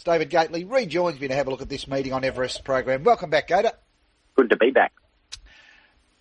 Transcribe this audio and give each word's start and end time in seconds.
It's 0.00 0.04
David 0.06 0.30
Gately 0.30 0.64
rejoins 0.64 1.20
me 1.20 1.28
to 1.28 1.34
have 1.34 1.46
a 1.46 1.50
look 1.50 1.60
at 1.60 1.68
this 1.68 1.86
meeting 1.86 2.14
on 2.14 2.24
Everest 2.24 2.64
program. 2.64 3.04
Welcome 3.04 3.28
back, 3.28 3.48
Gator. 3.48 3.72
Good 4.34 4.48
to 4.48 4.56
be 4.56 4.70
back. 4.70 4.94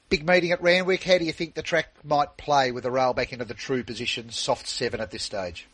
Big 0.10 0.28
meeting 0.28 0.52
at 0.52 0.62
Randwick. 0.62 1.02
How 1.02 1.18
do 1.18 1.24
you 1.24 1.32
think 1.32 1.54
the 1.54 1.62
track 1.62 1.88
might 2.04 2.36
play 2.36 2.74
with 2.74 2.84
the 2.84 2.92
rail 2.92 3.14
back 3.14 3.32
into 3.32 3.46
the 3.46 3.54
true 3.54 3.86
position, 3.86 4.32
soft 4.32 4.68
seven 4.68 5.00
at 5.00 5.12
this 5.12 5.24
stage? 5.24 5.66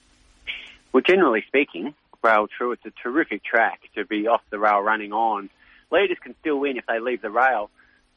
Well, 0.94 1.02
generally 1.02 1.44
speaking, 1.48 1.96
rail 2.24 2.46
true, 2.48 2.74
it's 2.74 2.86
a 2.86 2.92
terrific 3.02 3.44
track 3.44 3.82
to 3.96 4.06
be 4.06 4.28
off 4.28 4.44
the 4.52 4.60
rail 4.60 4.82
running 4.82 5.12
on. 5.12 5.50
Leaders 5.92 6.20
can 6.22 6.36
still 6.42 6.60
win 6.60 6.78
if 6.78 6.86
they 6.86 7.00
leave 7.00 7.24
the 7.24 7.32
rail. 7.32 7.72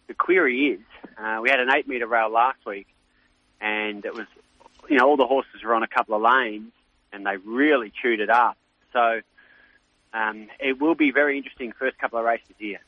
The 0.06 0.12
query 0.12 0.66
is, 0.66 0.80
uh, 1.16 1.38
we 1.40 1.48
had 1.48 1.60
an 1.60 1.70
eight 1.74 1.88
metre 1.88 2.06
rail 2.06 2.30
last 2.30 2.58
week, 2.66 2.88
and 3.58 4.04
it 4.04 4.12
was, 4.12 4.26
you 4.90 4.98
know, 4.98 5.08
all 5.08 5.16
the 5.16 5.26
horses 5.26 5.62
were 5.64 5.74
on 5.74 5.82
a 5.82 5.88
couple 5.88 6.14
of 6.14 6.20
lanes, 6.20 6.72
and 7.10 7.24
they 7.24 7.38
really 7.38 7.90
chewed 8.02 8.20
it 8.20 8.28
up. 8.28 8.58
So 8.92 9.22
um, 10.12 10.48
it 10.58 10.80
will 10.80 10.94
be 10.94 11.10
very 11.10 11.36
interesting 11.36 11.72
first 11.72 11.98
couple 11.98 12.18
of 12.18 12.24
races 12.24 12.54
here. 12.58 12.80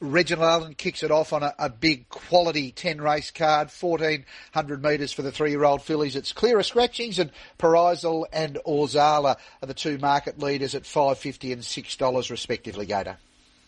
Reginald 0.00 0.48
Allen 0.48 0.74
kicks 0.74 1.02
it 1.02 1.10
off 1.10 1.32
on 1.32 1.42
a, 1.42 1.52
a 1.58 1.68
big 1.68 2.08
quality 2.08 2.70
10 2.70 3.00
race 3.00 3.32
card, 3.32 3.68
1400 3.68 4.82
metres 4.82 5.12
for 5.12 5.22
the 5.22 5.32
three 5.32 5.50
year 5.50 5.64
old 5.64 5.82
fillies. 5.82 6.14
It's 6.14 6.32
Clear 6.32 6.60
of 6.60 6.66
Scratchings 6.66 7.18
and 7.18 7.32
Parasol 7.58 8.28
and 8.32 8.58
Orzala 8.64 9.36
are 9.60 9.66
the 9.66 9.74
two 9.74 9.98
market 9.98 10.38
leaders 10.38 10.76
at 10.76 10.86
550 10.86 11.52
and 11.52 11.62
$6 11.62 12.30
respectively, 12.30 12.86
Gator. 12.86 13.16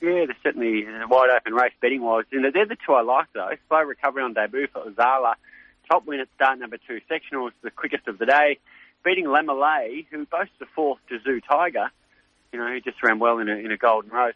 Yeah, 0.01 0.27
they're 0.27 0.37
certainly 0.43 0.85
a 0.85 1.07
wide 1.09 1.31
open 1.37 1.53
race 1.53 1.73
betting 1.83 2.01
wise. 2.01 2.27
And 2.31 2.45
they're 2.45 2.65
the 2.65 2.77
two 2.87 2.93
I 2.93 3.03
like 3.03 3.27
though. 3.35 3.51
Slow 3.69 3.83
recovery 3.83 4.23
on 4.23 4.33
debut 4.33 4.69
for 4.73 4.85
Orzala. 4.85 5.35
Top 5.91 6.07
win 6.07 6.21
at 6.21 6.29
start 6.37 6.61
number 6.61 6.79
two. 6.87 7.01
Sectional 7.09 7.45
was 7.45 7.53
the 7.63 7.73
quickest 7.73 8.07
of 8.07 8.19
the 8.19 8.27
day. 8.27 8.59
Beating 9.05 9.25
Lamalay, 9.25 10.07
who 10.11 10.27
boasts 10.27 10.55
a 10.61 10.67
fourth 10.77 11.01
to 11.09 11.19
Zoo 11.25 11.41
Tiger. 11.41 11.91
You 12.53 12.59
know, 12.59 12.73
he 12.73 12.81
just 12.81 13.03
ran 13.03 13.19
well 13.19 13.39
in 13.39 13.49
a, 13.49 13.55
in 13.55 13.71
a 13.71 13.77
golden 13.77 14.11
rose. 14.11 14.35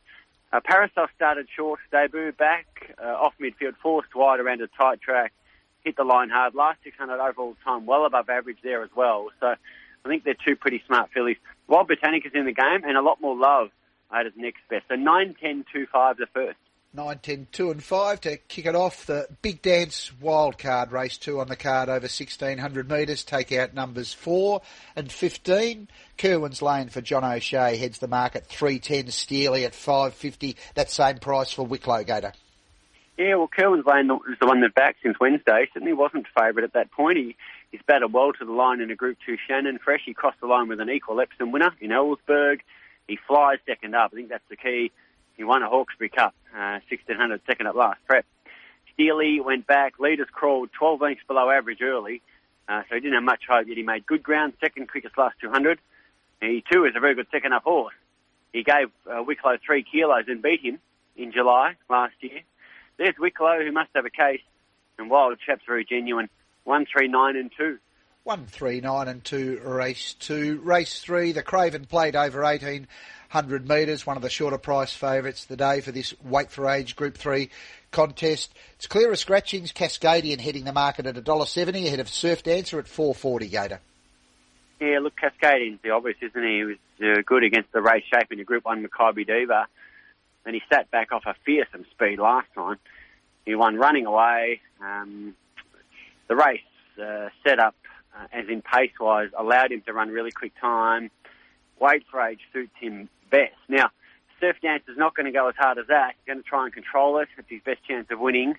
Uh, 0.52 0.60
Parasol 0.64 1.06
started 1.16 1.48
short, 1.54 1.80
debut 1.90 2.32
back 2.32 2.94
uh, 3.02 3.08
off 3.08 3.34
midfield, 3.40 3.74
forced 3.82 4.14
wide 4.14 4.38
around 4.38 4.60
a 4.60 4.68
tight 4.68 5.00
track, 5.00 5.32
hit 5.84 5.96
the 5.96 6.04
line 6.04 6.30
hard. 6.30 6.54
Last 6.54 6.78
600 6.84 7.20
overall 7.20 7.56
time, 7.64 7.86
well 7.86 8.06
above 8.06 8.28
average 8.28 8.58
there 8.62 8.82
as 8.84 8.90
well. 8.94 9.30
So 9.40 9.46
I 10.04 10.08
think 10.08 10.22
they're 10.22 10.36
two 10.46 10.54
pretty 10.54 10.82
smart 10.86 11.10
fillies. 11.12 11.38
Wild 11.66 11.88
Botanicus 11.88 12.34
in 12.34 12.44
the 12.44 12.52
game 12.52 12.84
and 12.84 12.96
a 12.96 13.02
lot 13.02 13.20
more 13.20 13.36
love 13.36 13.70
at 14.12 14.26
his 14.26 14.34
next 14.36 14.60
best. 14.68 14.84
So 14.88 14.94
9, 14.94 15.34
10, 15.40 15.64
2, 15.72 15.86
5 15.92 16.16
the 16.16 16.26
first. 16.26 16.58
9, 16.94 17.18
10, 17.18 17.48
2 17.50 17.70
and 17.72 17.82
5 17.82 18.20
to 18.20 18.36
kick 18.36 18.66
it 18.66 18.76
off. 18.76 19.06
The 19.06 19.26
Big 19.42 19.62
Dance 19.62 20.12
Wild 20.20 20.58
Card 20.58 20.92
race 20.92 21.18
2 21.18 21.40
on 21.40 21.48
the 21.48 21.56
card 21.56 21.88
over 21.88 22.04
1600 22.04 22.88
metres. 22.88 23.24
Take 23.24 23.50
out 23.50 23.74
numbers 23.74 24.12
4 24.12 24.62
and 24.94 25.10
15. 25.10 25.88
Kerwin's 26.16 26.62
Lane 26.62 26.90
for 26.90 27.00
John 27.00 27.24
O'Shea 27.24 27.76
heads 27.76 27.98
the 27.98 28.06
market 28.06 28.46
310 28.46 29.10
Steely 29.10 29.64
at 29.64 29.74
550. 29.74 30.56
That 30.76 30.88
same 30.88 31.18
price 31.18 31.50
for 31.50 31.66
Wicklow 31.66 32.04
Gator. 32.04 32.32
Yeah, 33.18 33.36
well, 33.36 33.48
Kerwin's 33.48 33.86
Lane 33.86 34.10
is 34.30 34.38
the 34.40 34.46
one 34.46 34.60
that 34.60 34.74
backed 34.76 34.98
since 35.02 35.18
Wednesday. 35.18 35.68
Certainly 35.72 35.94
wasn't 35.94 36.26
favourite 36.38 36.64
at 36.64 36.74
that 36.74 36.92
point. 36.92 37.16
He, 37.16 37.36
he's 37.72 37.80
batted 37.88 38.12
well 38.12 38.32
to 38.32 38.44
the 38.44 38.52
line 38.52 38.80
in 38.80 38.92
a 38.92 38.96
Group 38.96 39.18
2 39.26 39.36
Shannon 39.48 39.80
Fresh. 39.84 40.02
He 40.06 40.14
crossed 40.14 40.40
the 40.40 40.46
line 40.46 40.68
with 40.68 40.78
an 40.78 40.90
equal 40.90 41.20
Epsom 41.20 41.50
winner 41.50 41.72
in 41.80 41.90
Ellsberg. 41.90 42.60
He 43.08 43.18
flies 43.26 43.58
second 43.66 43.96
up. 43.96 44.10
I 44.12 44.16
think 44.16 44.28
that's 44.28 44.48
the 44.48 44.56
key. 44.56 44.92
He 45.36 45.44
won 45.44 45.62
a 45.62 45.68
Hawkesbury 45.68 46.10
Cup, 46.10 46.34
uh, 46.54 46.80
1600 46.88 47.40
second 47.46 47.66
up 47.66 47.74
last 47.74 48.00
prep. 48.06 48.24
Steely 48.92 49.40
went 49.40 49.66
back. 49.66 49.98
Leaders 49.98 50.28
crawled 50.30 50.70
12 50.72 51.00
lengths 51.00 51.24
below 51.26 51.50
average 51.50 51.82
early, 51.82 52.22
uh, 52.68 52.82
so 52.88 52.94
he 52.94 53.00
didn't 53.00 53.14
have 53.14 53.24
much 53.24 53.42
hope. 53.48 53.66
Yet 53.66 53.76
he 53.76 53.82
made 53.82 54.06
good 54.06 54.22
ground, 54.22 54.52
second 54.60 54.88
quickest 54.88 55.18
last 55.18 55.36
200. 55.40 55.78
He 56.40 56.62
too 56.70 56.84
is 56.84 56.94
a 56.96 57.00
very 57.00 57.14
good 57.14 57.26
second 57.32 57.52
up 57.52 57.64
horse. 57.64 57.94
He 58.52 58.62
gave 58.62 58.90
uh, 59.10 59.22
Wicklow 59.22 59.58
three 59.64 59.82
kilos 59.82 60.24
and 60.28 60.40
beat 60.40 60.60
him 60.60 60.78
in 61.16 61.32
July 61.32 61.74
last 61.90 62.14
year. 62.20 62.40
There's 62.96 63.14
Wicklow 63.18 63.64
who 63.64 63.72
must 63.72 63.90
have 63.94 64.06
a 64.06 64.10
case, 64.10 64.42
and 64.98 65.10
Wild 65.10 65.38
Chap's 65.44 65.64
very 65.66 65.84
genuine. 65.84 66.28
One, 66.62 66.86
three, 66.86 67.08
nine, 67.08 67.36
and 67.36 67.50
two. 67.56 67.78
One, 68.24 68.46
three, 68.46 68.80
nine, 68.80 69.06
and 69.06 69.22
two. 69.22 69.60
Race 69.62 70.14
two. 70.14 70.58
Race 70.64 71.00
three. 71.00 71.32
The 71.32 71.42
Craven 71.42 71.84
Plate 71.84 72.16
over 72.16 72.42
eighteen 72.42 72.88
hundred 73.28 73.68
metres, 73.68 74.06
one 74.06 74.16
of 74.16 74.22
the 74.22 74.30
shorter 74.30 74.56
price 74.56 74.94
favourites 74.94 75.44
the 75.44 75.58
day 75.58 75.82
for 75.82 75.92
this 75.92 76.14
Weight 76.22 76.50
for 76.50 76.70
Age 76.70 76.94
Group 76.94 77.18
3 77.18 77.50
contest. 77.90 78.54
It's 78.76 78.86
clear 78.86 79.10
of 79.10 79.18
scratchings, 79.18 79.72
Cascadian 79.72 80.40
heading 80.40 80.64
the 80.64 80.72
market 80.72 81.04
at 81.06 81.16
$1.70 81.16 81.86
ahead 81.86 81.98
of 81.98 82.08
Surf 82.08 82.44
Dancer 82.44 82.78
at 82.78 82.86
440 82.86 83.48
Gator. 83.48 83.80
Yeah, 84.80 85.00
look, 85.00 85.14
Cascadian's 85.16 85.80
the 85.82 85.90
obvious, 85.90 86.16
isn't 86.22 86.42
he? 86.42 86.58
He 86.58 86.64
was 86.64 86.76
uh, 87.02 87.22
good 87.26 87.42
against 87.42 87.72
the 87.72 87.82
race 87.82 88.04
shape 88.04 88.30
in 88.30 88.38
the 88.38 88.44
Group 88.44 88.64
1 88.64 88.86
Makybe 88.86 89.26
Diva, 89.26 89.66
and 90.46 90.54
he 90.54 90.62
sat 90.72 90.90
back 90.92 91.10
off 91.10 91.24
a 91.26 91.34
fearsome 91.44 91.84
speed 91.90 92.20
last 92.20 92.46
time. 92.54 92.78
He 93.44 93.56
won 93.56 93.76
running 93.76 94.06
away. 94.06 94.60
Um, 94.80 95.34
the 96.28 96.36
race 96.36 96.60
uh, 97.02 97.30
set 97.44 97.58
up, 97.58 97.74
uh, 98.14 98.26
as 98.32 98.48
in 98.48 98.62
pace-wise, 98.62 99.30
allowed 99.36 99.72
him 99.72 99.82
to 99.82 99.92
run 99.92 100.08
really 100.08 100.30
quick 100.30 100.52
time. 100.60 101.10
Weight 101.80 102.04
for 102.10 102.20
age 102.20 102.40
suits 102.52 102.72
him 102.80 103.08
best. 103.30 103.54
Now, 103.68 103.90
Surf 104.40 104.56
Dance 104.62 104.84
is 104.88 104.96
not 104.96 105.14
going 105.14 105.26
to 105.26 105.32
go 105.32 105.48
as 105.48 105.54
hard 105.56 105.78
as 105.78 105.86
that. 105.88 106.14
He's 106.16 106.34
going 106.34 106.42
to 106.42 106.48
try 106.48 106.64
and 106.64 106.72
control 106.72 107.18
it. 107.18 107.28
It's 107.38 107.48
his 107.48 107.62
best 107.64 107.84
chance 107.86 108.06
of 108.10 108.20
winning. 108.20 108.56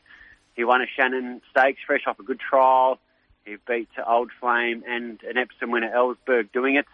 He 0.56 0.64
won 0.64 0.82
a 0.82 0.86
Shannon 0.88 1.42
Stakes 1.52 1.80
fresh 1.86 2.08
off 2.08 2.20
a 2.20 2.24
good 2.24 2.40
trial. 2.40 3.00
He 3.46 3.58
beat 3.68 3.90
Old 4.06 4.32
Flame 4.40 4.84
and 4.88 5.22
an 5.24 5.38
Epsom 5.38 5.72
winner, 5.72 5.92
Ellsberg, 5.92 6.52
doing 6.52 6.76
it. 6.76 6.86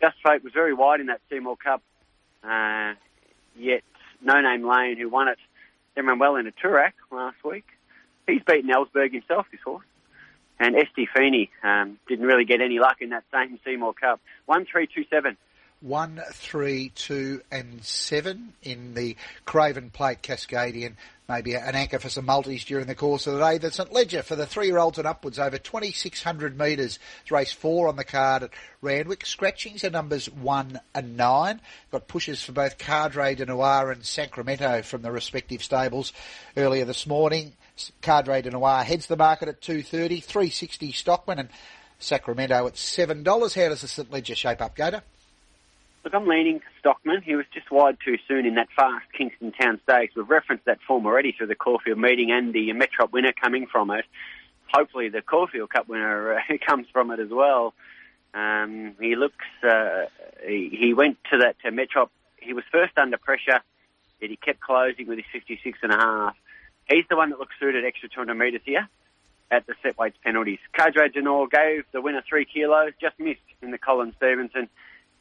Just 0.00 0.16
Fate 0.24 0.42
was 0.42 0.52
very 0.52 0.72
wide 0.72 1.00
in 1.00 1.06
that 1.06 1.20
Seymour 1.30 1.56
Cup, 1.56 1.82
uh, 2.42 2.94
yet 3.56 3.82
No 4.20 4.40
Name 4.40 4.66
Lane, 4.66 4.96
who 4.96 5.08
won 5.08 5.28
it, 5.28 5.38
then 5.94 6.06
ran 6.06 6.18
well 6.18 6.36
in 6.36 6.46
a 6.46 6.52
Toorak 6.52 6.92
last 7.10 7.36
week. 7.44 7.66
He's 8.26 8.42
beaten 8.42 8.70
Ellsberg 8.70 9.12
himself, 9.12 9.46
this 9.52 9.60
horse. 9.64 9.84
And 10.62 10.76
Esty 10.76 11.08
Feeney 11.12 11.50
um, 11.64 11.98
didn't 12.06 12.24
really 12.24 12.44
get 12.44 12.60
any 12.60 12.78
luck 12.78 12.98
in 13.00 13.10
that 13.10 13.24
same 13.32 13.58
Seymour 13.64 13.94
Cup. 13.94 14.20
1 14.46 14.64
3 14.64 14.86
2 14.86 15.04
7 15.10 15.36
one, 15.82 16.22
three, 16.32 16.90
two, 16.94 17.42
and 17.50 17.84
seven 17.84 18.52
in 18.62 18.94
the 18.94 19.16
Craven 19.44 19.90
Plate 19.90 20.22
Cascadian. 20.22 20.94
Maybe 21.28 21.54
an 21.54 21.74
anchor 21.74 21.98
for 21.98 22.08
some 22.08 22.26
multis 22.26 22.64
during 22.64 22.86
the 22.86 22.94
course 22.94 23.26
of 23.26 23.34
the 23.34 23.40
day. 23.40 23.58
The 23.58 23.72
St 23.72 23.92
Leger 23.92 24.22
for 24.22 24.36
the 24.36 24.46
three-year-olds 24.46 24.98
and 24.98 25.08
upwards 25.08 25.38
over 25.38 25.58
2,600 25.58 26.56
metres. 26.56 26.98
It's 27.22 27.30
race 27.30 27.52
four 27.52 27.88
on 27.88 27.96
the 27.96 28.04
card 28.04 28.44
at 28.44 28.50
Randwick. 28.80 29.26
Scratchings 29.26 29.82
are 29.82 29.90
numbers 29.90 30.30
one 30.30 30.78
and 30.94 31.16
nine. 31.16 31.60
Got 31.90 32.06
pushes 32.06 32.44
for 32.44 32.52
both 32.52 32.78
Cadre 32.78 33.34
de 33.34 33.46
Noir 33.46 33.90
and 33.90 34.04
Sacramento 34.04 34.82
from 34.82 35.02
the 35.02 35.10
respective 35.10 35.64
stables 35.64 36.12
earlier 36.56 36.84
this 36.84 37.06
morning. 37.06 37.54
Cadre 38.00 38.42
de 38.42 38.50
Noir 38.50 38.84
heads 38.84 39.06
the 39.06 39.16
market 39.16 39.48
at 39.48 39.60
230, 39.60 40.20
360 40.20 40.92
Stockman 40.92 41.38
and 41.38 41.48
Sacramento 41.98 42.66
at 42.66 42.74
$7. 42.74 43.24
How 43.24 43.68
does 43.68 43.80
the 43.80 43.88
St 43.88 44.10
Leger 44.10 44.34
shape 44.34 44.60
up, 44.60 44.76
Gator? 44.76 45.02
Look, 46.04 46.14
I'm 46.14 46.26
leaning 46.26 46.60
Stockman. 46.80 47.22
He 47.22 47.36
was 47.36 47.46
just 47.54 47.70
wide 47.70 47.96
too 48.04 48.18
soon 48.26 48.44
in 48.44 48.56
that 48.56 48.68
fast 48.74 49.06
Kingston 49.16 49.52
Town 49.52 49.80
Stakes. 49.84 50.16
We've 50.16 50.28
referenced 50.28 50.64
that 50.64 50.80
form 50.86 51.06
already 51.06 51.32
through 51.32 51.46
the 51.46 51.54
Caulfield 51.54 51.98
meeting 51.98 52.32
and 52.32 52.52
the 52.52 52.70
Metrop 52.70 53.12
winner 53.12 53.32
coming 53.32 53.66
from 53.66 53.90
it. 53.90 54.04
Hopefully, 54.72 55.10
the 55.10 55.22
Caulfield 55.22 55.70
Cup 55.70 55.88
winner 55.88 56.34
uh, 56.34 56.40
comes 56.66 56.88
from 56.92 57.10
it 57.12 57.20
as 57.20 57.28
well. 57.30 57.74
Um, 58.34 58.94
he 59.00 59.14
looks. 59.14 59.44
Uh, 59.62 60.06
he, 60.44 60.76
he, 60.76 60.94
went 60.94 61.18
to 61.30 61.38
that 61.38 61.56
uh, 61.64 61.68
Metrop. 61.70 62.08
He 62.36 62.52
was 62.52 62.64
first 62.72 62.96
under 62.96 63.18
pressure, 63.18 63.60
yet 64.20 64.30
he 64.30 64.36
kept 64.36 64.60
closing 64.60 65.06
with 65.06 65.18
his 65.18 65.26
56 65.32 65.78
and 65.82 65.92
a 65.92 65.96
half. 65.96 66.36
He's 66.88 67.04
the 67.08 67.16
one 67.16 67.30
that 67.30 67.38
looks 67.38 67.54
suited 67.58 67.84
extra 67.84 68.08
200 68.08 68.34
metres 68.34 68.62
here 68.64 68.88
at 69.50 69.66
the 69.66 69.74
set 69.82 69.98
weights 69.98 70.16
penalties. 70.24 70.58
Cadre 70.72 71.08
de 71.10 71.22
Noir 71.22 71.46
gave 71.46 71.84
the 71.92 72.00
winner 72.00 72.22
three 72.26 72.44
kilos, 72.44 72.92
just 73.00 73.18
missed 73.18 73.40
in 73.60 73.70
the 73.70 73.78
Colin 73.78 74.12
Stevenson. 74.16 74.68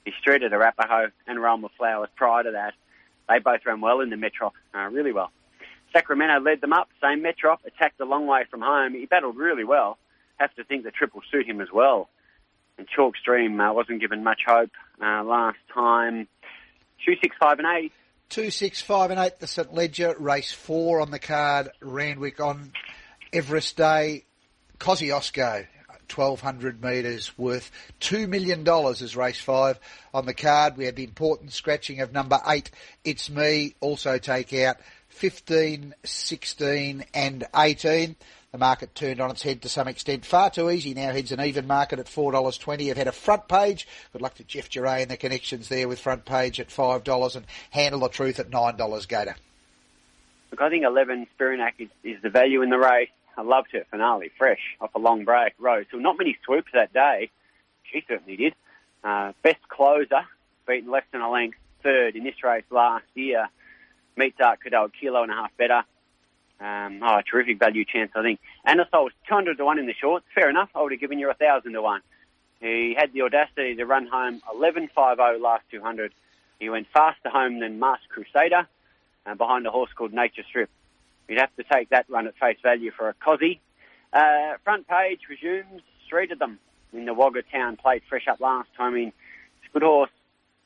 He 0.05 0.13
strutted 0.19 0.53
Arapaho 0.53 1.11
and 1.27 1.41
Realm 1.41 1.63
of 1.65 1.71
Flowers 1.77 2.09
prior 2.15 2.43
to 2.43 2.51
that. 2.51 2.73
They 3.29 3.39
both 3.39 3.65
ran 3.65 3.81
well 3.81 4.01
in 4.01 4.09
the 4.09 4.15
Metrop, 4.15 4.51
uh, 4.73 4.89
really 4.89 5.11
well. 5.11 5.31
Sacramento 5.93 6.39
led 6.39 6.61
them 6.61 6.73
up, 6.73 6.89
same 7.01 7.21
Metrop, 7.21 7.57
attacked 7.65 7.99
a 7.99 8.05
long 8.05 8.25
way 8.25 8.45
from 8.49 8.61
home. 8.61 8.93
He 8.93 9.05
battled 9.05 9.35
really 9.35 9.63
well. 9.63 9.97
Have 10.37 10.53
to 10.55 10.63
think 10.63 10.83
the 10.83 10.91
triple 10.91 11.21
suit 11.29 11.45
him 11.45 11.61
as 11.61 11.71
well. 11.71 12.09
And 12.77 12.87
Chalk 12.87 13.17
Stream 13.17 13.59
uh, 13.59 13.73
wasn't 13.73 13.99
given 13.99 14.23
much 14.23 14.41
hope 14.47 14.71
uh, 15.01 15.23
last 15.23 15.59
time. 15.73 16.27
Two, 17.05 17.15
six, 17.21 17.35
five, 17.39 17.59
and 17.59 17.67
eight. 17.67 17.91
Two, 18.31 18.49
six, 18.49 18.81
five, 18.81 19.11
and 19.11 19.19
eight. 19.19 19.39
The 19.39 19.45
St 19.45 19.73
Leger 19.73 20.15
race 20.17 20.53
four 20.53 21.01
on 21.01 21.11
the 21.11 21.19
card. 21.19 21.69
Randwick 21.81 22.39
on 22.39 22.71
Everest 23.33 23.75
Day. 23.75 24.23
Kosciuszko 24.79 25.67
1200 26.07 26.81
metres 26.81 27.37
worth 27.37 27.69
$2 27.99 28.29
million 28.29 28.65
as 28.65 29.17
race 29.17 29.41
five 29.41 29.77
on 30.13 30.25
the 30.25 30.33
card. 30.33 30.77
We 30.77 30.85
had 30.85 30.95
the 30.95 31.03
important 31.03 31.51
scratching 31.51 31.99
of 31.99 32.13
number 32.13 32.39
eight, 32.47 32.71
It's 33.03 33.29
Me, 33.29 33.75
also 33.81 34.17
take 34.17 34.53
out 34.53 34.77
15, 35.09 35.93
16 36.05 37.03
and 37.13 37.43
18. 37.53 38.15
The 38.51 38.57
market 38.57 38.93
turned 38.93 39.21
on 39.21 39.31
its 39.31 39.43
head 39.43 39.61
to 39.61 39.69
some 39.69 39.87
extent. 39.87 40.25
Far 40.25 40.49
too 40.49 40.69
easy 40.69 40.93
now 40.93 41.13
heads 41.13 41.31
an 41.31 41.39
even 41.39 41.67
market 41.67 41.99
at 41.99 42.07
$4.20. 42.07 42.89
I've 42.89 42.97
had 42.97 43.07
a 43.07 43.13
front 43.13 43.47
page. 43.47 43.87
Good 44.11 44.21
luck 44.21 44.35
to 44.35 44.43
Jeff 44.43 44.69
Geray 44.69 45.01
and 45.01 45.09
the 45.09 45.15
connections 45.15 45.69
there 45.69 45.87
with 45.87 46.01
front 46.01 46.25
page 46.25 46.59
at 46.59 46.67
$5 46.67 47.35
and 47.37 47.45
handle 47.69 48.01
the 48.01 48.09
truth 48.09 48.41
at 48.41 48.49
$9 48.49 49.07
Gator. 49.07 49.35
Look, 50.51 50.61
I 50.61 50.69
think 50.69 50.83
11 50.83 51.27
Spirinac 51.39 51.75
is, 51.79 51.87
is 52.03 52.21
the 52.21 52.29
value 52.29 52.61
in 52.61 52.69
the 52.69 52.77
race. 52.77 53.09
I 53.37 53.41
loved 53.43 53.71
her 53.71 53.85
finale, 53.89 54.31
fresh, 54.37 54.75
off 54.81 54.93
a 54.95 54.99
long 54.99 55.23
break, 55.23 55.53
rose. 55.57 55.85
So 55.89 55.97
not 55.97 56.17
many 56.17 56.37
swoops 56.43 56.73
that 56.73 56.91
day. 56.91 57.29
She 57.83 58.03
certainly 58.05 58.35
did. 58.35 58.53
Uh, 59.01 59.31
best 59.43 59.65
closer, 59.69 60.25
beaten 60.67 60.91
less 60.91 61.05
than 61.13 61.21
a 61.21 61.31
length, 61.31 61.57
third 61.83 62.17
in 62.17 62.25
this 62.25 62.43
race 62.43 62.65
last 62.69 63.05
year. 63.15 63.47
Meets 64.17 64.41
Art 64.41 64.59
Cadell, 64.61 64.89
kilo 64.89 65.23
and 65.23 65.31
a 65.31 65.35
half 65.35 65.55
better. 65.55 65.83
Um, 66.61 67.01
oh, 67.01 67.21
terrific 67.29 67.57
value 67.59 67.83
chance, 67.85 68.11
I 68.15 68.21
think. 68.21 68.39
Anasol 68.67 69.05
was 69.05 69.13
200 69.27 69.57
to 69.57 69.65
1 69.65 69.79
in 69.79 69.87
the 69.87 69.93
shorts. 69.93 70.25
Fair 70.35 70.49
enough. 70.49 70.69
I 70.75 70.81
would 70.81 70.91
have 70.91 71.01
given 71.01 71.17
you 71.17 71.25
a 71.25 71.35
1,000 71.37 71.73
to 71.73 71.81
1. 71.81 72.01
He 72.59 72.95
had 72.95 73.11
the 73.13 73.23
audacity 73.23 73.75
to 73.75 73.85
run 73.85 74.05
home 74.05 74.41
11.50 74.55 75.41
last 75.41 75.63
200. 75.71 76.13
He 76.59 76.69
went 76.69 76.87
faster 76.93 77.29
home 77.29 77.59
than 77.59 77.79
Masked 77.79 78.09
Crusader 78.09 78.67
uh, 79.25 79.35
behind 79.35 79.65
a 79.65 79.71
horse 79.71 79.89
called 79.95 80.13
Nature 80.13 80.43
Strip. 80.47 80.69
You'd 81.27 81.39
have 81.39 81.55
to 81.55 81.63
take 81.63 81.89
that 81.89 82.05
run 82.09 82.27
at 82.27 82.35
face 82.37 82.57
value 82.61 82.91
for 82.91 83.09
a 83.09 83.15
Cozzy. 83.15 83.59
Uh, 84.13 84.57
front 84.63 84.87
page 84.87 85.21
resumes 85.29 85.81
three 86.07 86.29
of 86.29 86.37
them 86.37 86.59
in 86.93 87.05
the 87.05 87.13
Wagga 87.13 87.41
Town 87.41 87.77
plate, 87.77 88.03
fresh 88.07 88.27
up 88.27 88.39
last 88.39 88.69
time. 88.77 88.93
I 88.93 88.95
mean, 88.95 89.07
it's 89.07 89.69
a 89.69 89.73
good 89.73 89.83
horse 89.83 90.11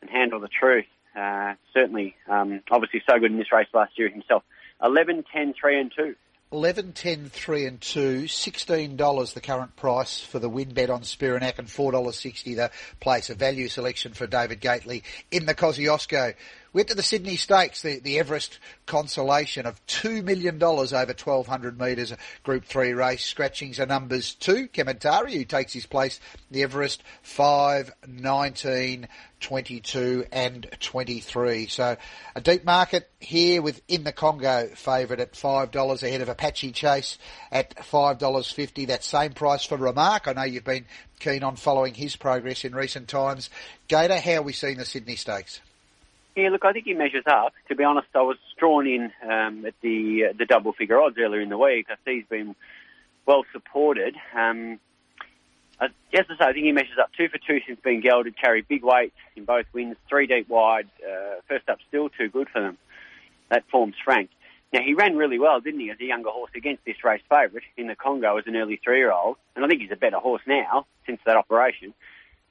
and 0.01 0.09
handle 0.09 0.39
the 0.41 0.49
truth. 0.49 0.85
Uh, 1.15 1.53
certainly, 1.73 2.15
um, 2.27 2.61
obviously 2.69 3.01
so 3.07 3.17
good 3.19 3.31
in 3.31 3.37
this 3.37 3.51
race 3.53 3.67
last 3.73 3.97
year 3.97 4.09
himself. 4.09 4.43
11, 4.83 5.25
10, 5.31 5.53
3 5.53 5.79
and 5.79 5.91
2. 5.95 6.15
11, 6.51 6.93
10, 6.93 7.29
3 7.29 7.65
and 7.65 7.81
2, 7.81 8.23
$16 8.23 9.33
the 9.33 9.41
current 9.41 9.75
price 9.75 10.19
for 10.19 10.39
the 10.39 10.47
win 10.47 10.73
bet 10.73 10.89
on 10.89 11.01
Spirinac 11.01 11.57
and 11.59 11.67
$4.60 11.67 12.55
the 12.55 12.71
place. 12.99 13.29
A 13.29 13.35
value 13.35 13.67
selection 13.67 14.13
for 14.13 14.27
David 14.27 14.61
Gately 14.61 15.03
in 15.31 15.47
the 15.47 15.55
Kosciuszko. 15.55 16.33
We 16.75 16.79
went 16.79 16.89
to 16.89 16.95
the 16.95 17.03
Sydney 17.03 17.37
Stakes, 17.37 17.83
the, 17.83 17.99
the 17.99 18.19
Everest 18.19 18.59
consolation 18.85 19.65
of 19.65 19.79
$2 19.87 20.25
million 20.25 20.61
over 20.61 20.83
1,200 20.83 21.79
metres, 21.79 22.11
Group 22.43 22.65
3 22.65 22.91
race. 22.91 23.23
Scratchings 23.23 23.79
are 23.79 23.85
numbers 23.85 24.35
2, 24.35 24.67
Kementari, 24.67 25.35
who 25.35 25.45
takes 25.45 25.71
his 25.71 25.85
place, 25.85 26.19
the 26.51 26.63
Everest, 26.63 27.01
5, 27.21 27.93
19, 28.09 29.07
22 29.39 30.25
and 30.33 30.67
23. 30.81 31.67
So 31.67 31.95
a 32.35 32.41
deep 32.41 32.65
market 32.65 33.09
here 33.21 33.61
with 33.61 33.81
In 33.87 34.03
the 34.03 34.11
Congo 34.11 34.67
favourite 34.75 35.21
at 35.21 35.31
$5 35.31 36.03
ahead 36.03 36.19
of 36.19 36.27
Apache 36.27 36.73
Chase 36.73 37.17
at 37.53 37.73
$5.50. 37.77 38.87
That 38.87 39.05
same 39.05 39.31
price 39.31 39.63
for 39.63 39.77
Remark. 39.77 40.27
I 40.27 40.33
know 40.33 40.43
you've 40.43 40.65
been 40.65 40.87
keen 41.21 41.41
on 41.41 41.55
following 41.55 41.93
his 41.93 42.17
progress 42.17 42.65
in 42.65 42.75
recent 42.75 43.07
times. 43.07 43.49
Gator, 43.87 44.19
how 44.19 44.39
are 44.39 44.41
we 44.41 44.51
seeing 44.51 44.77
the 44.77 44.83
Sydney 44.83 45.15
Stakes? 45.15 45.61
Yeah, 46.35 46.49
look, 46.49 46.65
I 46.65 46.73
think 46.73 46.85
he 46.85 46.93
measures 46.93 47.23
up. 47.27 47.53
To 47.69 47.75
be 47.75 47.85
honest, 47.85 48.07
I 48.13 48.21
was 48.21 48.37
drawn 48.57 48.85
in 48.87 49.11
um, 49.23 49.65
at 49.65 49.73
the 49.81 50.27
uh, 50.29 50.33
the 50.37 50.45
double 50.45 50.73
figure 50.73 50.99
odds 50.99 51.17
earlier 51.17 51.39
in 51.39 51.49
the 51.49 51.57
week. 51.57 51.87
I 51.89 51.95
see 52.03 52.17
he's 52.17 52.27
been 52.27 52.55
well 53.25 53.45
supported. 53.53 54.15
Um, 54.35 54.79
uh, 55.79 55.87
as 56.13 56.25
I 56.29 56.37
say, 56.37 56.45
I 56.45 56.53
think 56.53 56.65
he 56.65 56.71
measures 56.73 56.97
up 57.01 57.11
two 57.17 57.29
for 57.29 57.37
two 57.37 57.59
since 57.65 57.79
being 57.81 58.01
gelded, 58.01 58.37
carried 58.37 58.67
big 58.67 58.83
weights 58.83 59.15
in 59.37 59.45
both 59.45 59.65
wins, 59.73 59.95
three 60.09 60.27
deep 60.27 60.49
wide. 60.49 60.89
Uh, 61.01 61.35
first 61.47 61.69
up, 61.69 61.79
still 61.87 62.09
too 62.09 62.29
good 62.29 62.49
for 62.49 62.61
them. 62.61 62.77
That 63.49 63.63
form's 63.71 63.95
frank. 64.03 64.29
Now, 64.73 64.81
he 64.81 64.93
ran 64.93 65.15
really 65.15 65.39
well, 65.39 65.61
didn't 65.61 65.79
he, 65.79 65.89
as 65.89 65.99
a 66.01 66.05
younger 66.05 66.31
horse 66.31 66.51
against 66.53 66.83
this 66.83 67.01
race 67.03 67.21
favourite 67.29 67.63
in 67.77 67.87
the 67.87 67.95
Congo 67.95 68.37
as 68.37 68.45
an 68.47 68.57
early 68.57 68.79
three-year-old. 68.83 69.37
And 69.55 69.63
I 69.63 69.67
think 69.69 69.81
he's 69.81 69.91
a 69.91 69.95
better 69.95 70.17
horse 70.17 70.41
now 70.45 70.85
since 71.05 71.21
that 71.25 71.37
operation 71.37 71.93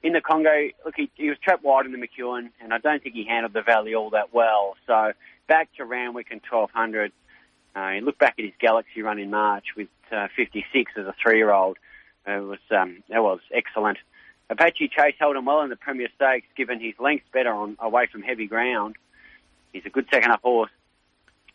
in 0.05 0.13
the 0.13 0.21
Congo, 0.21 0.69
look, 0.85 0.93
he, 0.95 1.09
he 1.15 1.29
was 1.29 1.37
trapped 1.39 1.63
wide 1.63 1.87
in 1.87 1.91
the 1.91 1.97
McEwen, 1.97 2.51
and 2.61 2.71
I 2.71 2.77
don't 2.77 3.01
think 3.01 3.15
he 3.15 3.25
handled 3.25 3.53
the 3.53 3.63
valley 3.63 3.95
all 3.95 4.11
that 4.11 4.31
well. 4.31 4.75
So 4.85 5.13
back 5.47 5.67
to 5.77 5.83
Randwick 5.83 6.27
and 6.29 6.41
1200. 6.47 7.11
Uh, 7.75 7.89
you 7.89 8.01
look 8.01 8.19
back 8.19 8.35
at 8.37 8.45
his 8.45 8.53
Galaxy 8.59 9.01
run 9.01 9.17
in 9.17 9.31
March 9.31 9.65
with 9.75 9.87
uh, 10.11 10.27
56 10.35 10.91
as 10.95 11.07
a 11.07 11.15
three-year-old. 11.19 11.77
It 12.27 12.43
was 12.43 12.59
um, 12.69 13.03
that 13.09 13.23
was 13.23 13.39
excellent. 13.51 13.97
Apache 14.51 14.89
Chase 14.89 15.15
held 15.17 15.35
him 15.35 15.45
well 15.45 15.61
in 15.61 15.71
the 15.71 15.75
Premier 15.75 16.07
Stakes, 16.15 16.47
given 16.55 16.79
his 16.79 16.93
length's 16.99 17.27
better 17.33 17.51
on 17.51 17.75
away 17.79 18.05
from 18.05 18.21
heavy 18.21 18.45
ground. 18.45 18.97
He's 19.73 19.87
a 19.87 19.89
good 19.89 20.05
second 20.13 20.31
up 20.31 20.43
horse. 20.43 20.69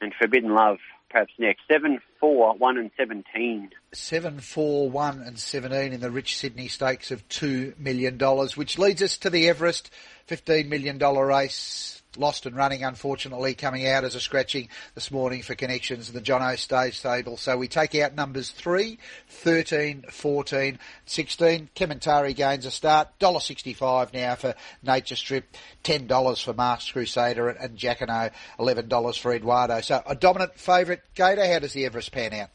And 0.01 0.13
Forbidden 0.13 0.55
Love 0.55 0.79
perhaps 1.11 1.33
next. 1.39 1.63
7, 1.71 2.01
4, 2.21 2.55
1 2.55 2.79
and 2.79 2.91
17. 2.97 3.71
7, 3.93 4.41
4, 4.41 4.91
1 4.91 5.23
and 5.23 5.39
17 5.39 5.93
in 5.93 6.01
the 6.01 6.11
rich 6.11 6.37
Sydney 6.37 6.69
Stakes 6.69 7.11
of 7.11 7.29
$2 7.29 7.79
million, 7.79 8.19
which 8.55 8.79
leads 8.79 9.03
us 9.03 9.19
to 9.19 9.31
the 9.31 9.49
Everest 9.49 9.91
$15 10.29 10.69
million 10.69 10.99
race. 10.99 12.00
Lost 12.17 12.45
and 12.45 12.57
running, 12.57 12.83
unfortunately, 12.83 13.55
coming 13.55 13.87
out 13.87 14.03
as 14.03 14.17
a 14.17 14.21
scratching 14.21 14.69
this 14.97 15.13
morning 15.13 15.43
for 15.43 15.55
connections 15.55 16.09
in 16.09 16.15
the 16.15 16.21
John 16.21 16.43
O 16.43 16.57
stage 16.57 17.01
table. 17.01 17.37
So 17.37 17.57
we 17.57 17.69
take 17.69 17.95
out 17.95 18.17
numbers 18.17 18.51
3, 18.51 18.99
13, 19.29 20.07
14, 20.11 20.79
16. 21.07 21.69
Kementari 21.77 22.35
gains 22.35 22.67
a 22.67 22.73
start. 22.73 23.09
$1.65 23.21 24.13
now 24.13 24.35
for 24.35 24.57
Nature 24.83 25.15
Strip. 25.15 25.57
$10 25.85 26.43
for 26.43 26.53
Masked 26.53 26.93
Crusader 26.93 27.49
and, 27.49 27.77
Jack 27.77 28.01
and 28.01 28.11
Jacquinot. 28.11 28.33
$11 28.59 29.19
for 29.19 29.33
Eduardo. 29.33 29.81
So 29.81 30.03
a 30.05 30.17
dominant 30.17 30.59
favourite. 30.59 31.03
Gator, 31.15 31.47
how 31.47 31.61
does 31.61 31.75
the 31.75 31.87
Everest 31.87 32.11
pan 32.11 32.35
out? 32.35 32.51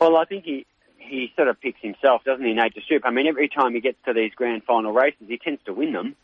Well, 0.00 0.16
I 0.16 0.24
think 0.24 0.44
he, 0.44 0.66
he 0.98 1.32
sort 1.36 1.46
of 1.46 1.60
picks 1.60 1.80
himself, 1.80 2.24
doesn't 2.24 2.44
he, 2.44 2.54
Nature 2.54 2.80
Strip? 2.80 3.02
I 3.04 3.10
mean, 3.10 3.28
every 3.28 3.48
time 3.48 3.74
he 3.74 3.80
gets 3.80 3.98
to 4.04 4.12
these 4.12 4.32
grand 4.34 4.64
final 4.64 4.92
races, 4.92 5.28
he 5.28 5.38
tends 5.38 5.62
to 5.66 5.72
win 5.72 5.92
them. 5.92 6.16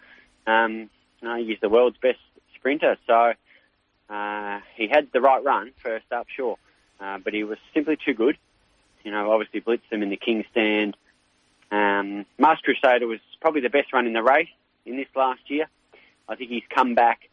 Um, 0.49 0.91
uh, 1.23 1.37
he's 1.37 1.59
the 1.61 1.69
world's 1.69 1.99
best 1.99 2.19
sprinter, 2.55 2.97
so 3.07 3.33
uh, 4.11 4.61
he 4.77 4.89
had 4.89 5.09
the 5.13 5.21
right 5.21 5.43
run 5.43 5.73
first 5.83 6.11
up, 6.13 6.27
sure, 6.29 6.59
uh, 7.01 7.19
but 7.19 7.33
he 7.33 7.45
was 7.45 7.59
simply 7.75 7.97
too 7.97 8.15
good. 8.15 8.37
You 9.05 9.11
know, 9.11 9.33
obviously 9.33 9.61
blitzed 9.61 9.89
them 9.91 10.03
in 10.03 10.11
the 10.11 10.17
King 10.17 10.45
stand. 10.51 10.97
Um, 11.71 12.27
Masked 12.39 12.65
Crusader 12.65 13.07
was 13.07 13.21
probably 13.41 13.63
the 13.63 13.71
best 13.71 13.93
run 13.93 14.07
in 14.07 14.13
the 14.13 14.23
race 14.23 14.51
in 14.85 14.97
this 14.97 15.09
last 15.17 15.41
year. 15.49 15.67
I 16.29 16.37
think 16.37 16.51
he's 16.51 16.63
come 16.69 16.95
back 16.95 17.29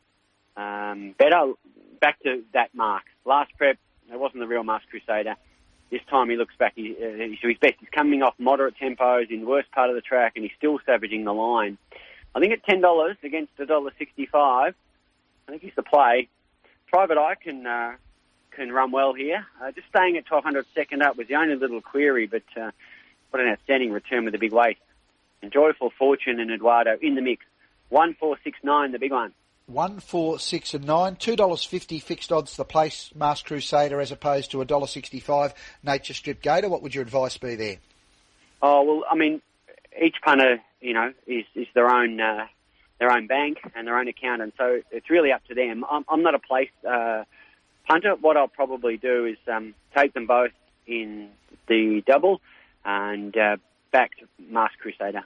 um, 0.56 1.14
better, 1.18 1.54
back 2.00 2.22
to 2.24 2.44
that 2.54 2.74
mark. 2.74 3.04
Last 3.26 3.52
prep, 3.58 3.78
it 4.12 4.20
wasn't 4.20 4.40
the 4.42 4.48
real 4.48 4.64
Masked 4.64 4.90
Crusader. 4.90 5.36
This 5.92 6.02
time 6.10 6.30
he 6.30 6.38
looks 6.38 6.56
back 6.58 6.74
he, 6.76 6.96
uh, 6.96 7.18
his 7.18 7.58
best. 7.58 7.76
He's 7.80 7.90
coming 7.90 8.22
off 8.22 8.36
moderate 8.38 8.76
tempos 8.78 9.32
in 9.32 9.42
the 9.42 9.48
worst 9.48 9.72
part 9.72 9.90
of 9.90 9.96
the 9.96 10.02
track, 10.02 10.34
and 10.36 10.44
he's 10.44 10.54
still 10.58 10.80
savaging 10.86 11.24
the 11.24 11.34
line. 11.34 11.78
I 12.36 12.40
think 12.40 12.54
at 12.54 12.64
ten 12.64 12.82
dollars 12.82 13.18
against 13.24 13.52
a 13.60 13.66
dollar 13.66 13.92
sixty-five, 13.98 14.76
I 15.48 15.52
think 15.52 15.62
he's 15.62 15.76
the 15.76 15.84
play. 15.84 16.30
Private 16.88 17.18
Eye 17.18 17.36
can 17.36 17.66
uh, 17.66 17.96
can 18.52 18.72
run 18.72 18.92
well 18.92 19.14
here. 19.14 19.46
Uh, 19.62 19.72
just 19.72 19.88
staying 19.88 20.18
at 20.18 20.30
1200 20.30 20.66
second 20.76 21.02
up 21.02 21.18
was 21.18 21.28
the 21.28 21.36
only 21.36 21.56
little 21.56 21.82
query, 21.82 22.28
but 22.28 22.44
uh, 22.60 22.72
what 23.30 23.42
an 23.42 23.50
outstanding 23.50 23.92
return 23.92 24.26
with 24.26 24.36
a 24.36 24.38
big 24.38 24.52
weight. 24.52 24.78
And 25.42 25.52
Joyful 25.52 25.92
Fortune 25.98 26.40
and 26.40 26.52
Eduardo 26.52 26.98
in 27.02 27.16
the 27.16 27.22
mix. 27.22 27.46
One 27.90 28.14
four 28.14 28.38
six 28.44 28.60
nine, 28.64 28.92
the 28.92 29.00
big 29.00 29.12
one. 29.12 29.34
One, 29.66 30.00
four, 30.00 30.40
six, 30.40 30.74
and 30.74 30.86
nine. 30.86 31.16
Two 31.16 31.36
dollars 31.36 31.64
fifty 31.64 32.00
fixed 32.00 32.32
odds 32.32 32.56
the 32.56 32.66
place 32.66 33.12
Masked 33.16 33.48
Crusader 33.48 34.02
as 34.02 34.12
opposed 34.12 34.52
to 34.52 34.62
a 34.62 34.66
dollar 34.66 34.88
sixty-five 34.88 35.54
Nature 35.84 36.14
Strip 36.14 36.42
Gator. 36.42 36.70
What 36.70 36.84
would 36.84 36.94
your 36.94 37.04
advice 37.04 37.38
be 37.38 37.56
there? 37.56 37.78
Oh 38.62 38.84
well, 38.84 39.06
I 39.10 39.16
mean, 39.16 39.42
each 40.02 40.16
punter, 40.24 40.60
you 40.82 40.94
know, 40.94 41.14
is, 41.28 41.46
is 41.56 41.68
their 41.74 41.90
own 41.90 42.20
uh, 42.20 42.46
their 43.00 43.12
own 43.12 43.28
bank 43.28 43.60
and 43.76 43.88
their 43.88 43.98
own 43.98 44.08
account, 44.08 44.42
and 44.42 44.52
so 44.58 44.82
it's 44.92 45.10
really 45.10 45.32
up 45.32 45.44
to 45.46 45.56
them. 45.56 45.86
I'm, 45.90 46.04
I'm 46.10 46.22
not 46.22 46.36
a 46.36 46.40
place 46.40 46.70
uh, 46.88 47.24
punter. 47.88 48.16
What 48.16 48.36
I'll 48.38 48.48
probably 48.50 48.98
do 48.98 49.26
is 49.26 49.38
um, 49.48 49.74
take 49.96 50.14
them 50.14 50.28
both 50.28 50.52
in 50.86 51.30
the 51.68 52.04
double 52.06 52.42
and 52.84 53.36
uh, 53.38 53.58
back 53.92 54.12
to 54.20 54.26
Masked 54.52 54.80
Crusader. 54.80 55.24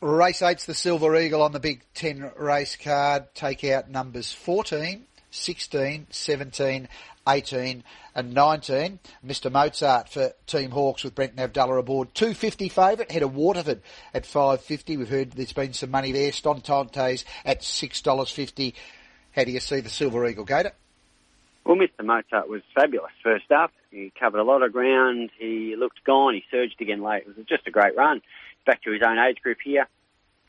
Race 0.00 0.42
eight's 0.42 0.66
the 0.66 0.74
Silver 0.74 1.16
Eagle 1.16 1.42
on 1.42 1.52
the 1.52 1.60
Big 1.60 1.82
Ten 1.94 2.30
race 2.36 2.76
card. 2.76 3.34
Take 3.34 3.64
out 3.64 3.90
numbers 3.90 4.32
14, 4.32 5.04
16, 5.36 6.06
17, 6.10 6.88
18 7.28 7.84
and 8.14 8.34
19. 8.34 8.98
Mr 9.24 9.50
Mozart 9.50 10.08
for 10.08 10.32
Team 10.46 10.70
Hawkes 10.70 11.04
with 11.04 11.14
Brent 11.14 11.36
Avdulla 11.36 11.78
aboard. 11.78 12.14
250 12.14 12.68
favourite, 12.68 13.10
head 13.10 13.22
of 13.22 13.34
Waterford 13.34 13.82
at 14.14 14.24
550. 14.24 14.96
We've 14.96 15.08
heard 15.08 15.32
there's 15.32 15.52
been 15.52 15.72
some 15.72 15.90
money 15.90 16.12
there. 16.12 16.30
Stontantes 16.30 17.24
at 17.44 17.60
$6.50. 17.60 18.74
How 19.32 19.44
do 19.44 19.50
you 19.50 19.60
see 19.60 19.80
the 19.80 19.90
Silver 19.90 20.26
Eagle 20.26 20.44
Gator? 20.44 20.72
Well, 21.64 21.76
Mr 21.76 22.04
Mozart 22.04 22.48
was 22.48 22.62
fabulous 22.74 23.12
first 23.22 23.50
up. 23.50 23.72
He 23.90 24.12
covered 24.18 24.38
a 24.38 24.44
lot 24.44 24.62
of 24.62 24.72
ground. 24.72 25.30
He 25.36 25.74
looked 25.76 26.04
gone. 26.04 26.34
He 26.34 26.44
surged 26.50 26.80
again 26.80 27.02
late. 27.02 27.24
It 27.26 27.36
was 27.36 27.46
just 27.48 27.66
a 27.66 27.72
great 27.72 27.96
run. 27.96 28.22
Back 28.64 28.82
to 28.84 28.92
his 28.92 29.02
own 29.04 29.18
age 29.18 29.38
group 29.42 29.58
here. 29.64 29.88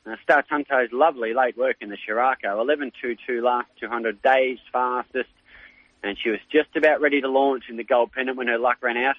Uh, 0.08 0.16
Star 0.24 0.44
Tunto's 0.44 0.92
lovely 0.92 1.34
late 1.34 1.58
work 1.58 1.78
in 1.82 1.90
the 1.90 1.98
Shirako. 1.98 2.46
11.22 2.46 3.42
last 3.42 3.68
200 3.80 4.22
days 4.22 4.58
fastest. 4.72 5.30
and 6.04 6.18
she 6.22 6.30
was 6.30 6.40
just 6.52 6.76
about 6.76 7.02
ready 7.02 7.20
to 7.22 7.28
launch 7.28 7.66
in 7.70 7.76
the 7.76 7.84
gold 7.84 8.12
pennant 8.14 8.38
when 8.38 8.48
her 8.48 8.58
luck 8.58 8.78
ran 8.82 8.96
out. 8.98 9.16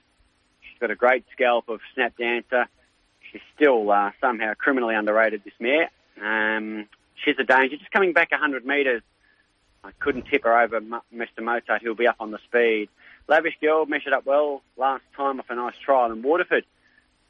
She's 0.63 0.79
got 0.81 0.91
a 0.91 0.95
great 0.95 1.25
scalp 1.33 1.69
of 1.69 1.81
snap 1.95 2.17
dancer. 2.17 2.67
She's 3.31 3.43
still 3.55 3.91
uh, 3.91 4.13
somehow 4.21 4.55
criminally 4.55 4.95
underrated, 4.95 5.43
this 5.45 5.53
mare. 5.61 5.91
Um, 6.23 6.87
she's 7.23 7.37
a 7.39 7.45
danger. 7.45 7.77
Just 7.77 7.91
coming 7.91 8.15
back 8.15 8.31
100 8.31 8.65
metres, 8.65 9.03
I 9.85 9.91
couldn't 9.99 10.27
tip 10.27 10.45
her 10.45 10.59
over 10.59 10.81
Mr. 10.81 11.43
Mozart, 11.43 11.83
who'll 11.83 11.95
be 11.97 12.07
up 12.07 12.17
on 12.21 12.31
the 12.31 12.39
speed. 12.45 12.89
Lavish 13.29 13.59
Girl 13.61 13.85
measured 13.85 14.15
up 14.15 14.25
well 14.25 14.63
last 14.79 15.03
time 15.15 15.39
off 15.39 15.51
a 15.51 15.55
nice 15.55 15.75
trial 15.85 16.11
in 16.13 16.23
Waterford. 16.23 16.65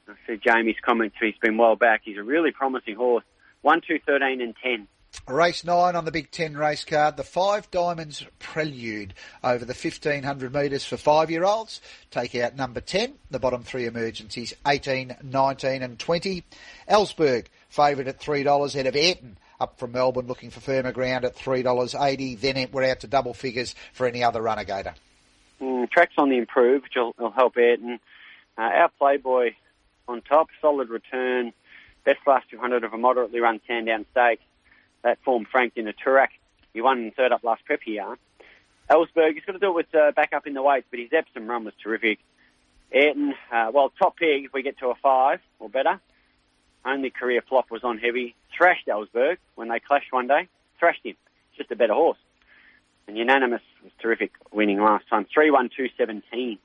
I 0.08 0.14
see 0.26 0.36
Jamie's 0.36 0.76
comments. 0.80 1.16
He's 1.20 1.34
been 1.42 1.56
well 1.56 1.74
back. 1.74 2.02
He's 2.04 2.16
a 2.18 2.22
really 2.22 2.52
promising 2.52 2.94
horse. 2.94 3.24
1, 3.62 3.80
2, 3.86 3.98
13 4.06 4.40
and 4.40 4.54
10. 4.62 4.88
Race 5.26 5.64
nine 5.64 5.96
on 5.96 6.04
the 6.04 6.12
Big 6.12 6.30
Ten 6.30 6.56
race 6.56 6.84
card, 6.84 7.16
the 7.16 7.24
Five 7.24 7.70
Diamonds 7.70 8.24
Prelude 8.38 9.14
over 9.42 9.64
the 9.64 9.74
1500 9.74 10.54
metres 10.54 10.84
for 10.84 10.96
five 10.96 11.30
year 11.30 11.44
olds. 11.44 11.80
Take 12.10 12.34
out 12.34 12.56
number 12.56 12.80
10, 12.80 13.14
the 13.30 13.38
bottom 13.38 13.62
three 13.62 13.86
emergencies 13.86 14.54
18, 14.66 15.16
19, 15.22 15.82
and 15.82 15.98
20. 15.98 16.44
Ellsberg, 16.88 17.46
favourite 17.68 18.08
at 18.08 18.20
$3, 18.20 18.74
head 18.74 18.86
of 18.86 18.94
Ayrton 18.94 19.38
up 19.60 19.78
from 19.78 19.92
Melbourne 19.92 20.26
looking 20.26 20.50
for 20.50 20.60
firmer 20.60 20.92
ground 20.92 21.24
at 21.24 21.36
$3.80. 21.36 22.40
Then 22.40 22.68
we're 22.72 22.90
out 22.90 23.00
to 23.00 23.06
double 23.06 23.34
figures 23.34 23.74
for 23.92 24.06
any 24.06 24.22
other 24.22 24.40
renegator. 24.40 24.94
Mm, 25.60 25.90
tracks 25.90 26.14
on 26.16 26.30
the 26.30 26.36
improve, 26.36 26.82
which 26.84 26.94
will, 26.96 27.14
will 27.18 27.32
help 27.32 27.56
Ayrton. 27.56 27.98
Uh, 28.56 28.62
our 28.62 28.90
Playboy 28.98 29.50
on 30.06 30.22
top, 30.22 30.48
solid 30.60 30.88
return, 30.88 31.52
best 32.08 32.26
last 32.26 32.48
200 32.50 32.84
of 32.84 32.94
a 32.94 32.96
moderately 32.96 33.38
run 33.38 33.60
Sandown 33.66 34.06
Stakes. 34.12 34.42
That 35.02 35.18
form 35.24 35.44
franked 35.44 35.76
in 35.76 35.86
a 35.88 35.92
Toorak. 35.92 36.28
He 36.72 36.80
won 36.80 37.10
third 37.14 37.32
up 37.32 37.44
last 37.44 37.66
prep 37.66 37.82
here. 37.82 38.16
Ellsberg, 38.88 39.34
he's 39.34 39.44
got 39.44 39.52
to 39.52 39.58
do 39.58 39.68
it 39.68 39.74
with 39.74 39.94
uh, 39.94 40.12
back 40.12 40.32
up 40.32 40.46
in 40.46 40.54
the 40.54 40.62
weights, 40.62 40.86
but 40.90 41.00
his 41.00 41.10
Epsom 41.12 41.46
run 41.46 41.64
was 41.64 41.74
terrific. 41.82 42.18
Ayrton, 42.92 43.34
uh, 43.52 43.70
well, 43.74 43.92
top 43.98 44.16
pig 44.16 44.46
if 44.46 44.54
we 44.54 44.62
get 44.62 44.78
to 44.78 44.88
a 44.88 44.94
five 44.94 45.40
or 45.58 45.68
better. 45.68 46.00
Only 46.82 47.10
career 47.10 47.42
flop 47.46 47.70
was 47.70 47.84
on 47.84 47.98
heavy. 47.98 48.34
Thrashed 48.56 48.86
Ellsberg 48.86 49.36
when 49.56 49.68
they 49.68 49.78
clashed 49.78 50.10
one 50.10 50.28
day. 50.28 50.48
Thrashed 50.78 51.04
him. 51.04 51.16
Just 51.58 51.70
a 51.70 51.76
better 51.76 51.92
horse. 51.92 52.18
And 53.06 53.18
unanimous 53.18 53.60
was 53.82 53.92
terrific 54.00 54.32
winning 54.50 54.80
last 54.80 55.06
time. 55.10 55.26
3 55.30 55.50
1 55.50 55.70
2 55.76 55.90
17. 55.98 56.58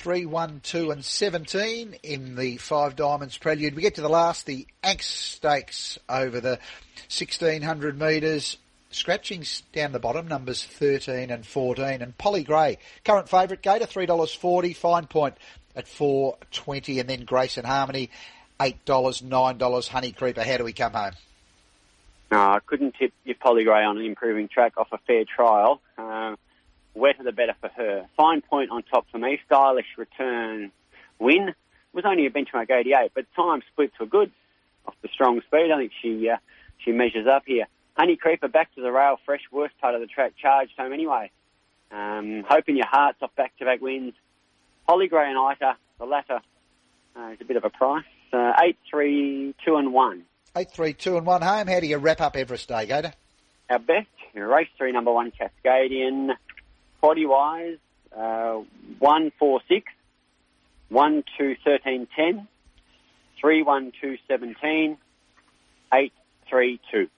3 0.00 0.24
1 0.24 0.60
2 0.62 0.92
and 0.92 1.04
17 1.04 1.94
in 2.02 2.34
the 2.34 2.56
Five 2.56 2.96
Diamonds 2.96 3.36
Prelude. 3.36 3.76
We 3.76 3.82
get 3.82 3.96
to 3.96 4.00
the 4.00 4.08
last, 4.08 4.46
the 4.46 4.66
Anx 4.82 5.04
Stakes 5.04 5.98
over 6.08 6.40
the 6.40 6.58
1600 7.10 8.00
metres. 8.00 8.56
Scratchings 8.88 9.62
down 9.74 9.92
the 9.92 9.98
bottom, 9.98 10.26
numbers 10.26 10.64
13 10.64 11.30
and 11.30 11.44
14. 11.44 12.00
And 12.00 12.16
Polly 12.16 12.44
Gray, 12.44 12.78
current 13.04 13.28
favourite, 13.28 13.60
Gator, 13.60 13.84
$3.40. 13.84 14.74
Fine 14.74 15.06
Point 15.08 15.34
at 15.76 15.84
4.20. 15.84 17.00
And 17.00 17.10
then 17.10 17.24
Grace 17.26 17.58
and 17.58 17.66
Harmony, 17.66 18.08
$8, 18.58 18.86
$9. 18.86 19.88
Honey 19.88 20.12
Creeper, 20.12 20.42
how 20.42 20.56
do 20.56 20.64
we 20.64 20.72
come 20.72 20.94
home? 20.94 21.12
No, 22.32 22.38
I 22.38 22.60
couldn't 22.64 22.94
tip 22.98 23.12
your 23.24 23.36
Polly 23.36 23.64
Gray 23.64 23.84
on 23.84 23.98
an 23.98 24.06
improving 24.06 24.48
track 24.48 24.78
off 24.78 24.88
a 24.92 24.98
fair 25.06 25.24
trial. 25.26 25.82
Uh, 25.98 26.36
wetter 26.94 27.22
the 27.22 27.32
better 27.32 27.54
for 27.60 27.68
her. 27.68 27.89
Point 28.60 28.70
on 28.72 28.82
top 28.82 29.06
for 29.10 29.16
me. 29.16 29.40
Stylish 29.46 29.86
return 29.96 30.70
win. 31.18 31.54
Was 31.94 32.04
only 32.06 32.26
a 32.26 32.30
benchmark 32.30 32.70
88, 32.70 33.12
but 33.14 33.24
time 33.34 33.62
splits 33.72 33.98
were 33.98 34.04
good 34.04 34.30
off 34.84 34.92
the 35.00 35.08
strong 35.14 35.40
speed. 35.46 35.70
I 35.72 35.78
think 35.78 35.92
she 36.02 36.28
uh, 36.28 36.36
she 36.84 36.92
measures 36.92 37.26
up 37.26 37.44
here. 37.46 37.68
Honey 37.96 38.16
Creeper 38.16 38.48
back 38.48 38.74
to 38.74 38.82
the 38.82 38.92
rail, 38.92 39.16
fresh, 39.24 39.40
worst 39.50 39.78
part 39.80 39.94
of 39.94 40.02
the 40.02 40.06
track, 40.06 40.34
charged 40.36 40.72
home 40.76 40.92
anyway. 40.92 41.30
Um, 41.90 42.44
hoping 42.46 42.76
your 42.76 42.86
heart's 42.86 43.22
off 43.22 43.34
back-to-back 43.34 43.80
wins. 43.80 44.12
Holly 44.86 45.08
Gray 45.08 45.30
and 45.30 45.38
Ita, 45.38 45.76
the 45.98 46.04
latter 46.04 46.40
uh, 47.16 47.30
is 47.32 47.38
a 47.40 47.44
bit 47.46 47.56
of 47.56 47.64
a 47.64 47.70
price. 47.70 48.04
Uh, 48.30 48.52
8, 48.62 48.76
3, 48.90 49.54
2 49.64 49.76
and 49.76 49.94
1. 49.94 50.22
Eight, 50.54 50.70
three, 50.72 50.92
two, 50.92 51.16
and 51.16 51.24
one 51.24 51.42
home. 51.42 51.68
How 51.68 51.80
do 51.80 51.86
you 51.86 51.96
wrap 51.96 52.20
up 52.20 52.36
Everest 52.36 52.68
Day, 52.68 52.84
Gator? 52.84 53.14
Our 53.70 53.78
best, 53.78 54.08
race 54.34 54.68
three, 54.76 54.90
number 54.90 55.12
one, 55.12 55.30
Cascadian. 55.30 56.34
Body 57.00 57.24
wise, 57.24 57.78
uh, 58.16 58.60
1, 58.98 59.32
4, 59.38 59.60
6, 59.68 59.92
1, 60.88 61.24
2, 61.38 61.56
13, 61.64 62.08
10, 62.16 62.48
3, 63.40 63.62
1, 63.62 63.92
2, 64.00 64.16
17, 64.28 64.98
8, 65.92 66.12
3, 66.48 66.80
2. 66.92 67.08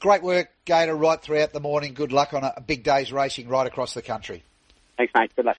Great 0.00 0.22
work, 0.22 0.50
Gator, 0.64 0.94
right 0.96 1.20
throughout 1.20 1.52
the 1.52 1.60
morning. 1.60 1.94
Good 1.94 2.12
luck 2.12 2.32
on 2.32 2.42
a 2.42 2.60
big 2.60 2.84
day's 2.84 3.12
racing 3.12 3.48
right 3.48 3.66
across 3.66 3.94
the 3.94 4.02
country. 4.02 4.42
Thanks, 4.96 5.12
mate. 5.14 5.30
Good 5.36 5.44
luck. 5.44 5.52